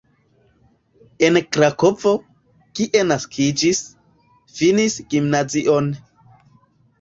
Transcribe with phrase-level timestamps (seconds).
[1.27, 2.13] En Krakovo,
[2.79, 3.83] kie naskiĝis,
[4.57, 5.93] finis gimnazion.